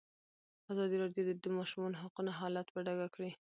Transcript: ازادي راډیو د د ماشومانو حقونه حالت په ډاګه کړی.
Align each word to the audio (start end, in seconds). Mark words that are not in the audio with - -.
ازادي 0.71 0.95
راډیو 1.03 1.23
د 1.27 1.31
د 1.43 1.45
ماشومانو 1.57 1.99
حقونه 2.03 2.31
حالت 2.39 2.67
په 2.71 2.79
ډاګه 2.85 3.07
کړی. 3.15 3.31